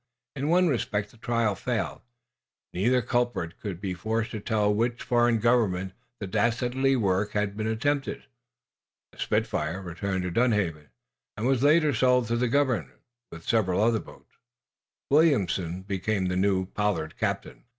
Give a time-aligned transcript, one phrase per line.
[0.35, 2.01] In one respect the trial failed.
[2.73, 7.55] Neither culprit could be forced to tell for which foreign government the dastardly work had
[7.55, 8.25] been attempted.
[9.11, 10.89] The "Spitfire" returned to Dunhaven,
[11.37, 12.99] and was later sold to the government,
[13.31, 14.33] with several other boats.
[15.11, 17.65] Williamson became the new Pollard captain.